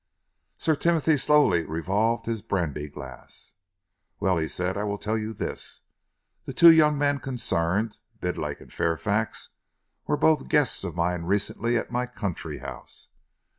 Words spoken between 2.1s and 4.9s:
his brandy glass. "Well," he said, "I